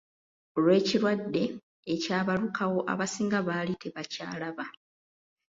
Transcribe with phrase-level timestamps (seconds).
[0.57, 1.43] Olw'ekirwadde
[1.93, 4.65] ekyabalukawo abasinga baali tebakyalaba.